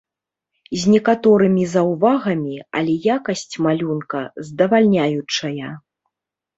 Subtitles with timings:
[0.83, 4.19] З некаторымі заўвагамі, але якасць малюнка
[4.53, 5.69] здавальняючая.